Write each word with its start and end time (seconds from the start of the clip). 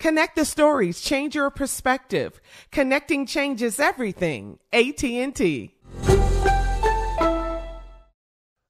Connect 0.00 0.34
the 0.34 0.46
stories, 0.46 1.02
change 1.02 1.34
your 1.34 1.50
perspective. 1.50 2.40
Connecting 2.72 3.26
changes 3.26 3.78
everything. 3.78 4.58
AT&T. 4.72 5.74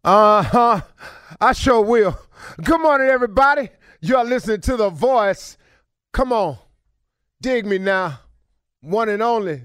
Uh-huh. 0.02 0.80
I 1.40 1.52
sure 1.52 1.82
will. 1.82 2.18
Good 2.64 2.80
morning, 2.80 3.08
everybody. 3.08 3.68
You're 4.00 4.24
listening 4.24 4.60
to 4.62 4.76
The 4.76 4.90
Voice. 4.90 5.56
Come 6.12 6.32
on. 6.32 6.58
Dig 7.40 7.64
me 7.64 7.78
now. 7.78 8.18
One 8.80 9.08
and 9.08 9.22
only. 9.22 9.62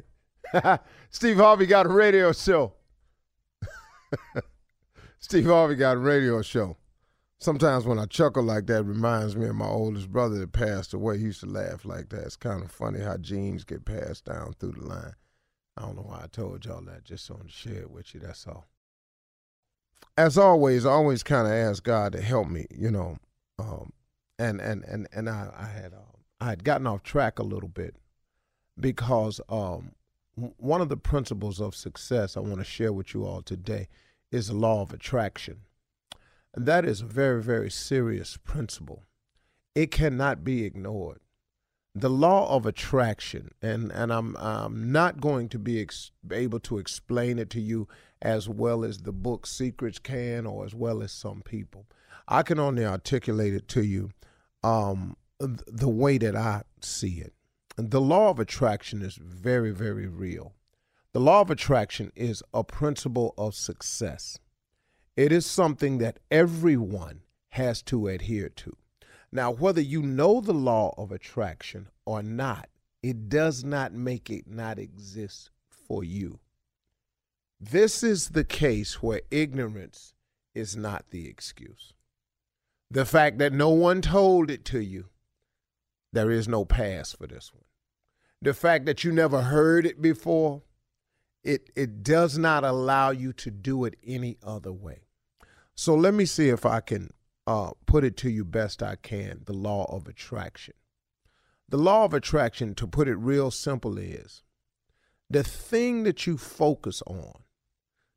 Steve 1.09 1.37
Harvey 1.37 1.65
got 1.65 1.87
a 1.87 1.89
radio 1.89 2.31
show. 2.31 2.73
Steve 5.19 5.45
Harvey 5.45 5.75
got 5.75 5.97
a 5.97 5.99
radio 5.99 6.43
show. 6.43 6.77
Sometimes 7.45 7.85
when 7.85 7.99
I 7.99 8.07
chuckle 8.07 8.41
like 8.41 8.65
that, 8.65 8.85
reminds 8.85 9.35
me 9.35 9.45
of 9.45 9.53
my 9.53 9.67
oldest 9.67 10.11
brother 10.11 10.39
that 10.39 10.51
passed 10.51 10.95
away. 10.95 11.19
He 11.19 11.25
used 11.25 11.41
to 11.41 11.45
laugh 11.45 11.85
like 11.85 12.09
that. 12.09 12.23
It's 12.23 12.35
kind 12.35 12.63
of 12.63 12.71
funny 12.71 13.01
how 13.01 13.17
genes 13.17 13.63
get 13.63 13.85
passed 13.85 14.25
down 14.25 14.53
through 14.53 14.71
the 14.71 14.87
line. 14.87 15.13
I 15.77 15.83
don't 15.83 15.95
know 15.95 16.01
why 16.01 16.21
I 16.23 16.25
told 16.25 16.65
y'all 16.65 16.81
that, 16.81 17.03
just 17.03 17.29
on 17.29 17.41
to 17.41 17.47
share 17.47 17.81
it 17.81 17.91
with 17.91 18.15
you. 18.15 18.21
That's 18.21 18.47
all. 18.47 18.65
As 20.17 20.39
always, 20.39 20.87
I 20.87 20.89
always 20.89 21.21
kind 21.21 21.45
of 21.45 21.53
ask 21.53 21.83
God 21.83 22.13
to 22.13 22.21
help 22.21 22.47
me, 22.49 22.65
you 22.71 22.89
know. 22.89 23.19
Um, 23.59 23.93
and 24.39 24.59
and 24.59 24.83
and 24.85 25.07
and 25.13 25.29
I, 25.29 25.51
I 25.55 25.67
had 25.67 25.93
uh, 25.93 26.17
I 26.41 26.45
had 26.45 26.63
gotten 26.63 26.87
off 26.87 27.03
track 27.03 27.37
a 27.37 27.43
little 27.43 27.69
bit 27.69 27.95
because 28.79 29.39
um, 29.49 29.91
one 30.33 30.81
of 30.81 30.89
the 30.89 30.97
principles 30.97 31.61
of 31.61 31.75
success 31.75 32.37
I 32.37 32.39
want 32.39 32.57
to 32.57 32.63
share 32.63 32.91
with 32.91 33.13
you 33.13 33.23
all 33.23 33.43
today 33.43 33.87
is 34.31 34.47
the 34.47 34.55
law 34.55 34.81
of 34.81 34.91
attraction. 34.91 35.59
And 36.55 36.65
that 36.65 36.85
is 36.85 37.01
a 37.01 37.05
very, 37.05 37.43
very 37.43 37.69
serious 37.69 38.37
principle. 38.37 39.03
It 39.75 39.91
cannot 39.91 40.43
be 40.43 40.63
ignored. 40.63 41.19
The 41.93 42.09
law 42.09 42.53
of 42.53 42.65
attraction, 42.65 43.51
and, 43.61 43.91
and 43.91 44.11
I'm, 44.11 44.35
I'm 44.37 44.91
not 44.91 45.21
going 45.21 45.49
to 45.49 45.59
be 45.59 45.81
ex- 45.81 46.11
able 46.31 46.59
to 46.61 46.77
explain 46.77 47.39
it 47.39 47.49
to 47.51 47.61
you 47.61 47.87
as 48.21 48.47
well 48.49 48.83
as 48.83 48.99
the 48.99 49.11
book 49.11 49.45
Secrets 49.45 49.99
can 49.99 50.45
or 50.45 50.65
as 50.65 50.73
well 50.73 51.03
as 51.03 51.11
some 51.11 51.41
people. 51.41 51.85
I 52.27 52.41
can 52.41 52.59
only 52.59 52.85
articulate 52.85 53.53
it 53.53 53.67
to 53.69 53.83
you 53.83 54.11
um, 54.63 55.15
the 55.39 55.89
way 55.89 56.17
that 56.17 56.35
I 56.35 56.63
see 56.81 57.19
it. 57.19 57.33
The 57.77 58.01
law 58.01 58.29
of 58.29 58.39
attraction 58.39 59.01
is 59.01 59.15
very, 59.15 59.71
very 59.71 60.07
real. 60.07 60.53
The 61.11 61.19
law 61.19 61.41
of 61.41 61.51
attraction 61.51 62.11
is 62.15 62.41
a 62.53 62.63
principle 62.63 63.33
of 63.37 63.55
success. 63.55 64.39
It 65.15 65.31
is 65.31 65.45
something 65.45 65.99
that 65.99 66.19
everyone 66.29 67.21
has 67.49 67.81
to 67.83 68.07
adhere 68.07 68.49
to. 68.49 68.75
Now, 69.31 69.51
whether 69.51 69.81
you 69.81 70.01
know 70.01 70.41
the 70.41 70.53
law 70.53 70.93
of 70.97 71.11
attraction 71.11 71.87
or 72.05 72.21
not, 72.21 72.69
it 73.01 73.29
does 73.29 73.63
not 73.63 73.93
make 73.93 74.29
it 74.29 74.47
not 74.47 74.77
exist 74.77 75.51
for 75.69 76.03
you. 76.03 76.39
This 77.59 78.03
is 78.03 78.29
the 78.29 78.43
case 78.43 79.01
where 79.01 79.21
ignorance 79.31 80.13
is 80.53 80.75
not 80.75 81.05
the 81.11 81.27
excuse. 81.27 81.93
The 82.91 83.05
fact 83.05 83.37
that 83.39 83.53
no 83.53 83.69
one 83.69 84.01
told 84.01 84.51
it 84.51 84.65
to 84.65 84.79
you, 84.79 85.05
there 86.11 86.31
is 86.31 86.47
no 86.47 86.65
pass 86.65 87.13
for 87.13 87.27
this 87.27 87.53
one. 87.53 87.63
The 88.41 88.53
fact 88.53 88.85
that 88.85 89.03
you 89.03 89.11
never 89.11 89.41
heard 89.43 89.85
it 89.85 90.01
before, 90.01 90.61
it, 91.43 91.69
it 91.75 92.03
does 92.03 92.37
not 92.37 92.63
allow 92.63 93.11
you 93.11 93.33
to 93.33 93.51
do 93.51 93.85
it 93.85 93.95
any 94.05 94.37
other 94.43 94.71
way. 94.71 95.04
So 95.75 95.93
let 95.93 96.13
me 96.13 96.25
see 96.25 96.49
if 96.49 96.65
I 96.65 96.79
can 96.79 97.11
uh, 97.45 97.71
put 97.85 98.03
it 98.03 98.17
to 98.17 98.29
you 98.29 98.45
best 98.45 98.81
I 98.81 98.95
can 98.95 99.41
the 99.45 99.53
law 99.53 99.85
of 99.85 100.07
attraction. 100.07 100.73
The 101.67 101.77
law 101.77 102.05
of 102.05 102.13
attraction, 102.13 102.75
to 102.75 102.87
put 102.87 103.07
it 103.07 103.15
real 103.15 103.51
simple, 103.51 103.97
is 103.97 104.43
the 105.29 105.43
thing 105.43 106.03
that 106.03 106.25
you 106.25 106.37
focus 106.37 107.01
on, 107.07 107.33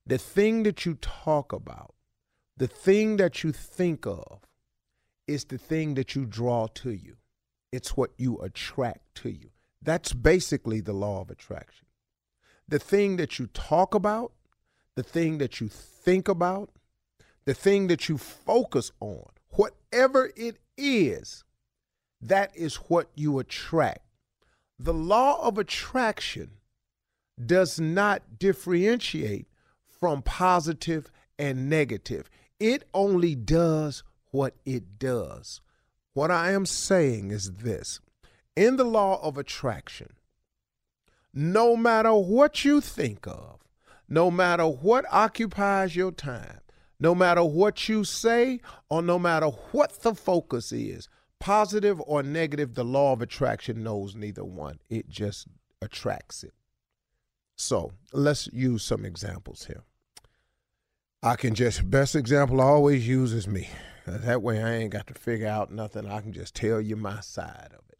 the 0.06 0.18
thing 0.18 0.62
that 0.62 0.86
you 0.86 0.94
talk 0.94 1.52
about, 1.52 1.94
the 2.56 2.66
thing 2.66 3.16
that 3.16 3.42
you 3.42 3.52
think 3.52 4.06
of 4.06 4.40
is 5.26 5.44
the 5.44 5.58
thing 5.58 5.94
that 5.94 6.14
you 6.14 6.26
draw 6.26 6.66
to 6.74 6.90
you. 6.90 7.16
It's 7.72 7.96
what 7.96 8.10
you 8.16 8.38
attract 8.38 9.14
to 9.16 9.30
you. 9.30 9.50
That's 9.82 10.12
basically 10.12 10.80
the 10.80 10.92
law 10.92 11.20
of 11.20 11.30
attraction. 11.30 11.86
The 12.66 12.78
thing 12.78 13.16
that 13.16 13.38
you 13.38 13.46
talk 13.48 13.94
about, 13.94 14.32
the 14.94 15.02
thing 15.02 15.38
that 15.38 15.60
you 15.60 15.68
think 15.68 16.28
about, 16.28 16.70
the 17.48 17.54
thing 17.54 17.86
that 17.86 18.10
you 18.10 18.18
focus 18.18 18.92
on, 19.00 19.24
whatever 19.52 20.30
it 20.36 20.58
is, 20.76 21.44
that 22.20 22.54
is 22.54 22.74
what 22.74 23.08
you 23.14 23.38
attract. 23.38 24.04
The 24.78 24.92
law 24.92 25.42
of 25.42 25.56
attraction 25.56 26.50
does 27.42 27.80
not 27.80 28.38
differentiate 28.38 29.46
from 29.98 30.20
positive 30.20 31.10
and 31.38 31.70
negative. 31.70 32.28
It 32.60 32.84
only 32.92 33.34
does 33.34 34.02
what 34.30 34.54
it 34.66 34.98
does. 34.98 35.62
What 36.12 36.30
I 36.30 36.50
am 36.50 36.66
saying 36.66 37.30
is 37.30 37.52
this 37.52 37.98
in 38.56 38.76
the 38.76 38.84
law 38.84 39.22
of 39.22 39.38
attraction, 39.38 40.10
no 41.32 41.78
matter 41.78 42.12
what 42.12 42.66
you 42.66 42.82
think 42.82 43.26
of, 43.26 43.60
no 44.06 44.30
matter 44.30 44.66
what 44.66 45.06
occupies 45.10 45.96
your 45.96 46.12
time, 46.12 46.60
no 47.00 47.14
matter 47.14 47.44
what 47.44 47.88
you 47.88 48.04
say, 48.04 48.60
or 48.90 49.02
no 49.02 49.18
matter 49.18 49.46
what 49.72 50.02
the 50.02 50.14
focus 50.14 50.72
is, 50.72 51.08
positive 51.38 52.00
or 52.06 52.22
negative, 52.22 52.74
the 52.74 52.84
law 52.84 53.12
of 53.12 53.22
attraction 53.22 53.82
knows 53.82 54.14
neither 54.14 54.44
one. 54.44 54.78
It 54.88 55.08
just 55.08 55.46
attracts 55.80 56.42
it. 56.42 56.54
So 57.56 57.92
let's 58.12 58.48
use 58.52 58.82
some 58.82 59.04
examples 59.04 59.66
here. 59.66 59.82
I 61.22 61.36
can 61.36 61.54
just, 61.54 61.90
best 61.90 62.14
example 62.14 62.60
I 62.60 62.64
always 62.64 63.06
use 63.06 63.32
is 63.32 63.48
me. 63.48 63.68
That 64.06 64.42
way 64.42 64.62
I 64.62 64.74
ain't 64.74 64.92
got 64.92 65.06
to 65.08 65.14
figure 65.14 65.48
out 65.48 65.72
nothing. 65.72 66.06
I 66.06 66.20
can 66.20 66.32
just 66.32 66.54
tell 66.54 66.80
you 66.80 66.96
my 66.96 67.20
side 67.20 67.70
of 67.72 67.84
it. 67.90 67.98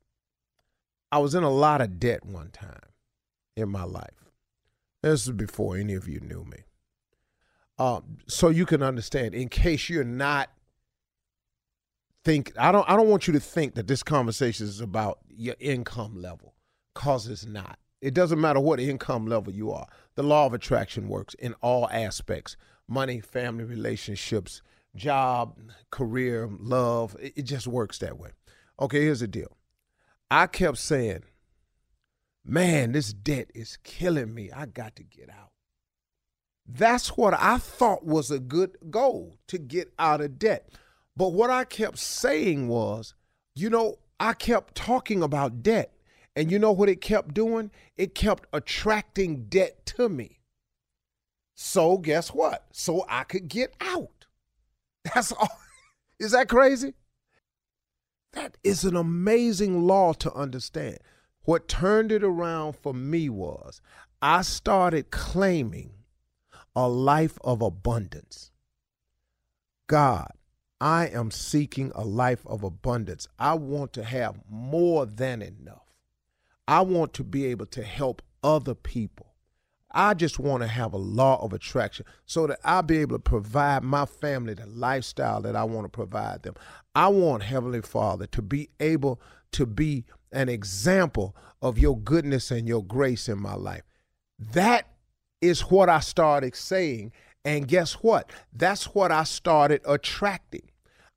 I 1.10 1.18
was 1.18 1.34
in 1.34 1.42
a 1.42 1.50
lot 1.50 1.80
of 1.80 1.98
debt 1.98 2.24
one 2.24 2.50
time 2.50 2.90
in 3.56 3.68
my 3.68 3.84
life. 3.84 4.30
This 5.02 5.26
is 5.26 5.32
before 5.32 5.76
any 5.76 5.94
of 5.94 6.08
you 6.08 6.20
knew 6.20 6.44
me. 6.44 6.64
Um, 7.78 8.18
so 8.26 8.48
you 8.48 8.66
can 8.66 8.82
understand, 8.82 9.34
in 9.34 9.48
case 9.48 9.88
you're 9.88 10.04
not 10.04 10.50
think 12.24 12.52
I 12.58 12.72
don't 12.72 12.88
I 12.88 12.96
don't 12.96 13.08
want 13.08 13.26
you 13.26 13.32
to 13.32 13.40
think 13.40 13.74
that 13.74 13.86
this 13.86 14.02
conversation 14.02 14.66
is 14.66 14.80
about 14.80 15.20
your 15.28 15.54
income 15.60 16.20
level, 16.20 16.54
cause 16.94 17.26
it's 17.26 17.46
not. 17.46 17.78
It 18.00 18.14
doesn't 18.14 18.40
matter 18.40 18.60
what 18.60 18.80
income 18.80 19.26
level 19.26 19.52
you 19.52 19.70
are. 19.72 19.86
The 20.14 20.22
law 20.22 20.46
of 20.46 20.52
attraction 20.54 21.08
works 21.08 21.34
in 21.34 21.54
all 21.62 21.88
aspects: 21.90 22.56
money, 22.88 23.20
family 23.20 23.64
relationships, 23.64 24.60
job, 24.94 25.58
career, 25.90 26.48
love. 26.50 27.16
It, 27.20 27.34
it 27.36 27.42
just 27.42 27.66
works 27.66 27.98
that 27.98 28.18
way. 28.18 28.30
Okay, 28.80 29.02
here's 29.02 29.20
the 29.20 29.28
deal. 29.28 29.56
I 30.30 30.48
kept 30.48 30.78
saying, 30.78 31.22
"Man, 32.44 32.92
this 32.92 33.12
debt 33.12 33.50
is 33.54 33.78
killing 33.84 34.34
me. 34.34 34.50
I 34.50 34.66
got 34.66 34.96
to 34.96 35.04
get 35.04 35.30
out." 35.30 35.52
That's 36.68 37.16
what 37.16 37.32
I 37.32 37.56
thought 37.56 38.04
was 38.04 38.30
a 38.30 38.38
good 38.38 38.76
goal 38.90 39.38
to 39.46 39.56
get 39.56 39.92
out 39.98 40.20
of 40.20 40.38
debt. 40.38 40.68
But 41.16 41.32
what 41.32 41.48
I 41.48 41.64
kept 41.64 41.98
saying 41.98 42.68
was, 42.68 43.14
you 43.54 43.70
know, 43.70 43.96
I 44.20 44.34
kept 44.34 44.74
talking 44.74 45.22
about 45.22 45.62
debt. 45.62 45.94
And 46.36 46.52
you 46.52 46.58
know 46.58 46.70
what 46.70 46.88
it 46.88 47.00
kept 47.00 47.34
doing? 47.34 47.70
It 47.96 48.14
kept 48.14 48.46
attracting 48.52 49.46
debt 49.46 49.84
to 49.86 50.08
me. 50.08 50.38
So 51.56 51.98
guess 51.98 52.28
what? 52.28 52.66
So 52.70 53.04
I 53.08 53.24
could 53.24 53.48
get 53.48 53.74
out. 53.80 54.26
That's 55.14 55.32
all. 55.32 55.48
Is 56.20 56.32
that 56.32 56.48
crazy? 56.48 56.94
That 58.34 58.56
is 58.62 58.84
an 58.84 58.94
amazing 58.94 59.82
law 59.82 60.12
to 60.14 60.32
understand. 60.32 60.98
What 61.42 61.66
turned 61.66 62.12
it 62.12 62.22
around 62.22 62.74
for 62.74 62.92
me 62.92 63.28
was 63.28 63.80
I 64.20 64.42
started 64.42 65.10
claiming 65.10 65.90
a 66.74 66.88
life 66.88 67.38
of 67.42 67.62
abundance. 67.62 68.50
God, 69.86 70.30
I 70.80 71.06
am 71.08 71.30
seeking 71.30 71.90
a 71.94 72.04
life 72.04 72.46
of 72.46 72.62
abundance. 72.62 73.26
I 73.38 73.54
want 73.54 73.92
to 73.94 74.04
have 74.04 74.40
more 74.48 75.06
than 75.06 75.42
enough. 75.42 75.86
I 76.68 76.82
want 76.82 77.14
to 77.14 77.24
be 77.24 77.46
able 77.46 77.66
to 77.66 77.82
help 77.82 78.22
other 78.42 78.74
people. 78.74 79.26
I 79.90 80.12
just 80.14 80.38
want 80.38 80.62
to 80.62 80.68
have 80.68 80.92
a 80.92 80.98
law 80.98 81.42
of 81.42 81.54
attraction 81.54 82.04
so 82.26 82.46
that 82.46 82.60
I'll 82.62 82.82
be 82.82 82.98
able 82.98 83.16
to 83.16 83.22
provide 83.22 83.82
my 83.82 84.04
family 84.04 84.54
the 84.54 84.66
lifestyle 84.66 85.40
that 85.42 85.56
I 85.56 85.64
want 85.64 85.86
to 85.86 85.88
provide 85.88 86.42
them. 86.42 86.54
I 86.94 87.08
want 87.08 87.42
Heavenly 87.42 87.80
Father 87.80 88.26
to 88.26 88.42
be 88.42 88.68
able 88.80 89.20
to 89.52 89.64
be 89.64 90.04
an 90.30 90.50
example 90.50 91.34
of 91.62 91.78
your 91.78 91.98
goodness 91.98 92.50
and 92.50 92.68
your 92.68 92.84
grace 92.84 93.28
in 93.28 93.38
my 93.40 93.54
life. 93.54 93.84
That 94.38 94.86
is 95.40 95.62
what 95.62 95.88
I 95.88 96.00
started 96.00 96.54
saying. 96.54 97.12
And 97.44 97.68
guess 97.68 97.94
what? 97.94 98.30
That's 98.52 98.94
what 98.94 99.12
I 99.12 99.24
started 99.24 99.80
attracting. 99.86 100.70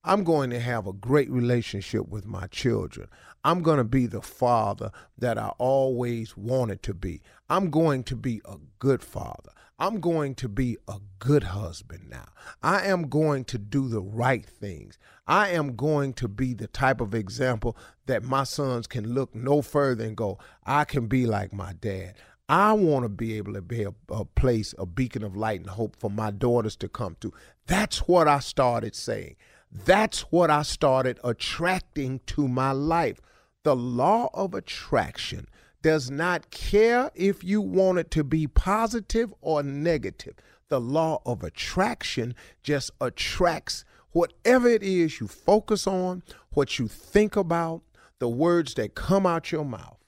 I'm 0.03 0.23
going 0.23 0.49
to 0.49 0.59
have 0.59 0.87
a 0.87 0.93
great 0.93 1.29
relationship 1.29 2.07
with 2.07 2.25
my 2.25 2.47
children. 2.47 3.07
I'm 3.43 3.61
going 3.61 3.77
to 3.77 3.83
be 3.83 4.05
the 4.05 4.21
father 4.21 4.91
that 5.17 5.37
I 5.37 5.49
always 5.57 6.37
wanted 6.37 6.83
to 6.83 6.93
be. 6.93 7.21
I'm 7.49 7.69
going 7.69 8.03
to 8.05 8.15
be 8.15 8.41
a 8.45 8.57
good 8.79 9.03
father. 9.03 9.51
I'm 9.79 9.99
going 9.99 10.35
to 10.35 10.47
be 10.47 10.77
a 10.87 10.99
good 11.17 11.41
husband 11.43 12.07
now. 12.07 12.27
I 12.61 12.85
am 12.85 13.09
going 13.09 13.45
to 13.45 13.57
do 13.57 13.89
the 13.89 14.01
right 14.01 14.45
things. 14.45 14.99
I 15.25 15.49
am 15.49 15.75
going 15.75 16.13
to 16.13 16.27
be 16.27 16.53
the 16.53 16.67
type 16.67 17.01
of 17.01 17.15
example 17.15 17.75
that 18.05 18.21
my 18.21 18.43
sons 18.43 18.85
can 18.85 19.15
look 19.15 19.33
no 19.33 19.63
further 19.63 20.03
and 20.03 20.15
go, 20.15 20.37
I 20.65 20.83
can 20.83 21.07
be 21.07 21.25
like 21.25 21.51
my 21.51 21.73
dad. 21.73 22.13
I 22.51 22.73
want 22.73 23.03
to 23.03 23.09
be 23.09 23.37
able 23.37 23.53
to 23.53 23.61
be 23.61 23.83
a, 23.83 23.93
a, 24.09 24.25
place, 24.25 24.75
a 24.77 24.85
beacon 24.85 25.23
of 25.23 25.37
light 25.37 25.61
and 25.61 25.69
hope 25.69 25.95
for 25.95 26.11
my 26.11 26.31
daughters 26.31 26.75
to 26.77 26.89
come 26.89 27.15
to. 27.21 27.31
That's 27.65 27.99
what 28.09 28.27
I 28.27 28.39
started 28.39 28.93
saying. 28.93 29.37
That's 29.71 30.23
what 30.31 30.49
I 30.49 30.63
started 30.63 31.17
attracting 31.23 32.19
to 32.25 32.49
my 32.49 32.73
life. 32.73 33.21
The 33.63 33.73
law 33.73 34.29
of 34.33 34.53
attraction 34.53 35.47
does 35.81 36.11
not 36.11 36.51
care 36.51 37.09
if 37.15 37.41
you 37.41 37.61
want 37.61 37.99
it 37.99 38.11
to 38.11 38.23
be 38.25 38.47
positive 38.47 39.33
or 39.39 39.63
negative. 39.63 40.33
The 40.67 40.81
law 40.81 41.21
of 41.25 41.43
attraction 41.43 42.35
just 42.63 42.91
attracts 42.99 43.85
whatever 44.11 44.67
it 44.67 44.83
is 44.83 45.21
you 45.21 45.29
focus 45.29 45.87
on, 45.87 46.21
what 46.49 46.79
you 46.79 46.89
think 46.89 47.37
about, 47.37 47.81
the 48.19 48.27
words 48.27 48.73
that 48.73 48.93
come 48.93 49.25
out 49.25 49.53
your 49.53 49.63
mouth. 49.63 50.00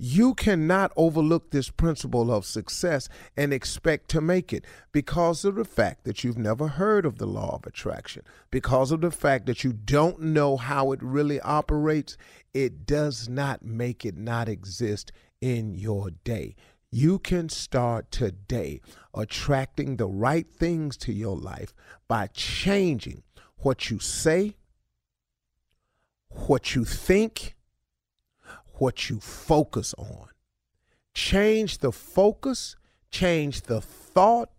You 0.00 0.34
cannot 0.34 0.92
overlook 0.94 1.50
this 1.50 1.70
principle 1.70 2.32
of 2.32 2.46
success 2.46 3.08
and 3.36 3.52
expect 3.52 4.08
to 4.10 4.20
make 4.20 4.52
it 4.52 4.64
because 4.92 5.44
of 5.44 5.56
the 5.56 5.64
fact 5.64 6.04
that 6.04 6.22
you've 6.22 6.38
never 6.38 6.68
heard 6.68 7.04
of 7.04 7.18
the 7.18 7.26
law 7.26 7.56
of 7.56 7.66
attraction, 7.66 8.22
because 8.52 8.92
of 8.92 9.00
the 9.00 9.10
fact 9.10 9.46
that 9.46 9.64
you 9.64 9.72
don't 9.72 10.20
know 10.20 10.56
how 10.56 10.92
it 10.92 11.02
really 11.02 11.40
operates. 11.40 12.16
It 12.54 12.86
does 12.86 13.28
not 13.28 13.64
make 13.64 14.04
it 14.04 14.16
not 14.16 14.48
exist 14.48 15.10
in 15.40 15.74
your 15.74 16.10
day. 16.22 16.54
You 16.92 17.18
can 17.18 17.48
start 17.48 18.12
today 18.12 18.80
attracting 19.12 19.96
the 19.96 20.06
right 20.06 20.48
things 20.48 20.96
to 20.98 21.12
your 21.12 21.36
life 21.36 21.74
by 22.06 22.28
changing 22.28 23.24
what 23.56 23.90
you 23.90 23.98
say, 23.98 24.54
what 26.30 26.76
you 26.76 26.84
think, 26.84 27.56
what 28.78 29.08
you 29.10 29.20
focus 29.20 29.94
on. 29.98 30.28
Change 31.14 31.78
the 31.78 31.92
focus, 31.92 32.76
change 33.10 33.62
the 33.62 33.80
thought, 33.80 34.50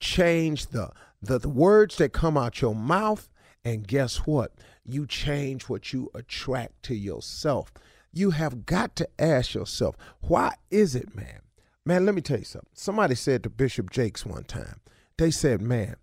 change 0.00 0.66
the, 0.68 0.90
the, 1.22 1.38
the 1.38 1.48
words 1.48 1.96
that 1.96 2.12
come 2.12 2.36
out 2.36 2.60
your 2.60 2.74
mouth, 2.74 3.28
and 3.64 3.86
guess 3.86 4.18
what? 4.18 4.52
You 4.84 5.06
change 5.06 5.64
what 5.64 5.92
you 5.92 6.10
attract 6.14 6.82
to 6.84 6.94
yourself. 6.94 7.72
You 8.12 8.30
have 8.30 8.66
got 8.66 8.96
to 8.96 9.08
ask 9.18 9.54
yourself, 9.54 9.96
why 10.20 10.54
is 10.70 10.94
it, 10.94 11.14
man? 11.14 11.40
Man, 11.84 12.04
let 12.04 12.14
me 12.14 12.20
tell 12.20 12.38
you 12.38 12.44
something. 12.44 12.70
Somebody 12.74 13.14
said 13.14 13.42
to 13.42 13.50
Bishop 13.50 13.90
Jakes 13.90 14.26
one 14.26 14.44
time, 14.44 14.80
they 15.18 15.30
said, 15.30 15.60
man, 15.60 15.96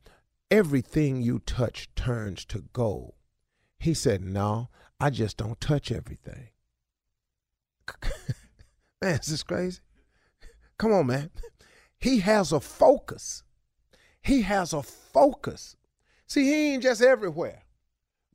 everything 0.50 1.21
you 1.21 1.39
touch 1.39 1.89
turns 1.95 2.45
to 2.45 2.65
gold. 2.73 3.13
He 3.79 3.93
said, 3.93 4.23
no, 4.23 4.69
I 5.00 5.09
just 5.09 5.38
don't 5.38 5.59
touch 5.59 5.91
everything. 5.91 6.50
man, 9.01 9.19
is 9.19 9.27
this 9.27 9.43
crazy? 9.43 9.79
Come 10.77 10.93
on, 10.93 11.07
man. 11.07 11.29
He 11.97 12.19
has 12.19 12.51
a 12.51 12.59
focus. 12.59 13.43
He 14.21 14.41
has 14.41 14.73
a 14.73 14.83
focus. 14.83 15.75
See, 16.27 16.45
he 16.45 16.73
ain't 16.73 16.83
just 16.83 17.01
everywhere. 17.01 17.63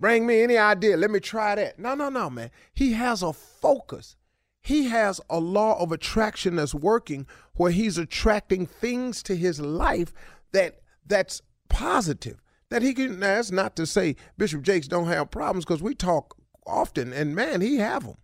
Bring 0.00 0.26
me 0.26 0.42
any 0.42 0.56
idea. 0.56 0.96
Let 0.96 1.10
me 1.10 1.20
try 1.20 1.54
that. 1.56 1.78
No, 1.78 1.94
no, 1.94 2.08
no, 2.08 2.30
man. 2.30 2.50
He 2.72 2.92
has 2.92 3.22
a 3.22 3.32
focus. 3.32 4.16
He 4.60 4.84
has 4.88 5.20
a 5.28 5.40
law 5.40 5.80
of 5.80 5.92
attraction 5.92 6.56
that's 6.56 6.74
working 6.74 7.26
where 7.54 7.70
he's 7.70 7.98
attracting 7.98 8.66
things 8.66 9.22
to 9.24 9.36
his 9.36 9.60
life 9.60 10.12
that 10.52 10.80
that's 11.06 11.42
positive. 11.68 12.40
That 12.70 12.82
he 12.82 12.92
can 12.92 13.20
that's 13.20 13.50
not 13.50 13.76
to 13.76 13.86
say 13.86 14.16
Bishop 14.36 14.62
Jakes 14.62 14.88
don't 14.88 15.06
have 15.06 15.30
problems 15.30 15.64
because 15.64 15.82
we 15.82 15.94
talk 15.94 16.36
often 16.66 17.12
and 17.12 17.34
man, 17.34 17.60
he 17.60 17.76
have 17.76 18.04
them. 18.04 18.18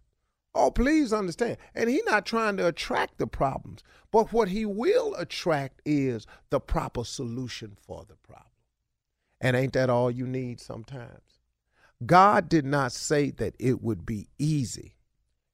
Oh, 0.55 0.71
please 0.71 1.13
understand. 1.13 1.57
And 1.75 1.91
he's 1.91 2.05
not 2.05 2.27
trying 2.27 2.57
to 2.59 2.69
attract 2.69 3.19
the 3.19 3.27
problems, 3.27 3.83
but 4.13 4.33
what 4.33 4.49
he 4.49 4.65
will 4.65 5.15
attract 5.17 5.83
is 5.85 6.27
the 6.51 6.61
proper 6.61 7.05
solution 7.05 7.77
for 7.81 8.05
the 8.09 8.17
problem. 8.17 8.47
And 9.41 9.57
ain't 9.57 9.73
that 9.73 9.91
all 9.91 10.11
you 10.11 10.27
need 10.27 10.61
sometimes? 10.61 11.41
God 12.07 12.49
did 12.49 12.65
not 12.65 12.93
say 12.93 13.31
that 13.33 13.55
it 13.59 13.83
would 13.83 14.07
be 14.07 14.29
easy. 14.39 14.97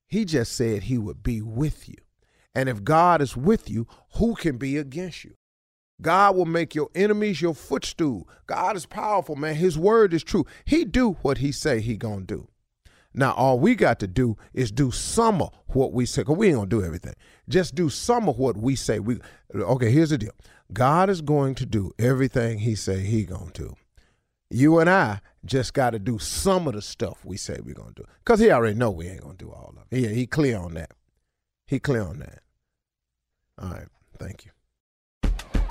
He 0.06 0.24
just 0.24 0.52
said 0.52 0.84
he 0.84 0.98
would 0.98 1.22
be 1.22 1.40
with 1.40 1.88
you. 1.88 1.96
And 2.54 2.68
if 2.68 2.82
God 2.82 3.22
is 3.22 3.36
with 3.36 3.70
you, 3.70 3.86
who 4.16 4.34
can 4.34 4.58
be 4.58 4.76
against 4.76 5.24
you? 5.24 5.34
God 6.02 6.34
will 6.34 6.46
make 6.46 6.74
your 6.74 6.88
enemies 6.94 7.40
your 7.40 7.54
footstool. 7.54 8.28
God 8.46 8.76
is 8.76 8.86
powerful, 8.86 9.36
man. 9.36 9.54
His 9.54 9.78
word 9.78 10.12
is 10.12 10.24
true. 10.24 10.46
He 10.64 10.84
do 10.84 11.12
what 11.22 11.38
he 11.38 11.52
say 11.52 11.80
he 11.80 11.96
gonna 11.96 12.22
do. 12.22 12.48
Now 13.12 13.32
all 13.32 13.58
we 13.58 13.74
got 13.74 13.98
to 14.00 14.06
do 14.06 14.36
is 14.54 14.70
do 14.70 14.90
some 14.90 15.42
of 15.42 15.50
what 15.68 15.92
we 15.92 16.06
say. 16.06 16.24
Cause 16.24 16.36
we 16.36 16.48
ain't 16.48 16.56
gonna 16.56 16.68
do 16.68 16.84
everything. 16.84 17.14
Just 17.48 17.74
do 17.74 17.88
some 17.88 18.28
of 18.28 18.38
what 18.38 18.56
we 18.56 18.76
say. 18.76 18.98
We 19.00 19.18
okay. 19.54 19.90
Here's 19.90 20.10
the 20.10 20.18
deal. 20.18 20.32
God 20.72 21.10
is 21.10 21.20
going 21.20 21.56
to 21.56 21.66
do 21.66 21.92
everything 21.98 22.60
He 22.60 22.74
say 22.74 23.00
He 23.00 23.24
gonna 23.24 23.50
do. 23.52 23.76
You 24.48 24.78
and 24.78 24.88
I 24.88 25.20
just 25.44 25.74
got 25.74 25.90
to 25.90 25.98
do 25.98 26.18
some 26.18 26.66
of 26.66 26.74
the 26.74 26.82
stuff 26.82 27.24
we 27.24 27.36
say 27.36 27.58
we're 27.62 27.74
gonna 27.74 27.92
do. 27.94 28.04
Cause 28.24 28.38
He 28.38 28.50
already 28.50 28.76
know 28.76 28.90
we 28.90 29.08
ain't 29.08 29.22
gonna 29.22 29.34
do 29.34 29.50
all 29.50 29.74
of 29.76 29.84
it. 29.90 29.98
Yeah, 29.98 30.10
He 30.10 30.26
clear 30.26 30.58
on 30.58 30.74
that. 30.74 30.92
He 31.66 31.80
clear 31.80 32.02
on 32.02 32.20
that. 32.20 32.40
All 33.60 33.70
right. 33.70 33.88
Thank 34.18 34.44
you. 34.44 34.52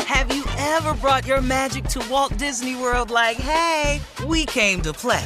Have 0.05 0.36
you 0.36 0.43
ever 0.58 0.93
brought 0.96 1.25
your 1.25 1.41
magic 1.41 1.86
to 1.86 2.05
Walt 2.10 2.36
Disney 2.38 2.75
World 2.75 3.12
like, 3.12 3.38
hey, 3.38 4.01
we 4.25 4.46
came 4.46 4.81
to 4.81 4.91
play? 4.91 5.25